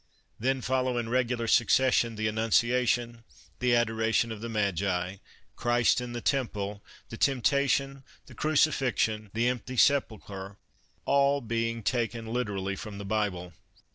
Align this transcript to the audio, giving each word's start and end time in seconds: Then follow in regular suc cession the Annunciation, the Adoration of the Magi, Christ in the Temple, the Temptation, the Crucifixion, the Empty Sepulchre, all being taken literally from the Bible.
Then 0.39 0.61
follow 0.61 0.97
in 0.97 1.09
regular 1.09 1.45
suc 1.47 1.69
cession 1.69 2.15
the 2.15 2.27
Annunciation, 2.27 3.23
the 3.59 3.75
Adoration 3.75 4.31
of 4.31 4.41
the 4.41 4.49
Magi, 4.49 5.17
Christ 5.55 6.01
in 6.01 6.11
the 6.13 6.21
Temple, 6.21 6.81
the 7.09 7.17
Temptation, 7.17 8.01
the 8.25 8.33
Crucifixion, 8.33 9.29
the 9.35 9.47
Empty 9.47 9.77
Sepulchre, 9.77 10.57
all 11.05 11.39
being 11.39 11.83
taken 11.83 12.25
literally 12.25 12.75
from 12.75 12.97
the 12.97 13.05
Bible. 13.05 13.53